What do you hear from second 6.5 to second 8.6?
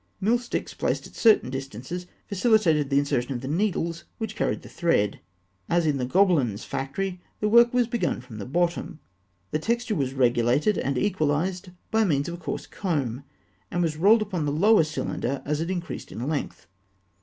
factory, the work was begun from the